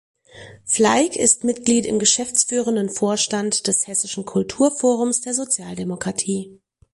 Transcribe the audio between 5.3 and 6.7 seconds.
Sozialdemokratie.